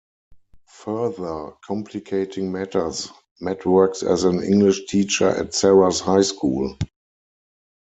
[0.65, 3.09] Further complicating matters,
[3.39, 6.75] Matt works as an English teacher at Sarah's high school.